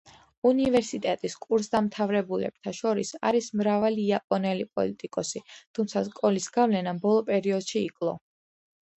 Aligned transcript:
უნივერსიტეტის 0.49 1.33
კურსდამთავრებულთა 1.41 2.71
შორის 2.77 3.11
არის 3.29 3.49
მრავალი 3.61 4.05
იაპონელი 4.11 4.65
პოლიტიკოსი, 4.79 5.41
თუმცა 5.77 6.03
სკოლის 6.09 6.47
გავლენამ 6.57 7.03
ბოლო 7.05 7.21
პერიოდში 7.29 7.77
იკლო. 7.91 8.15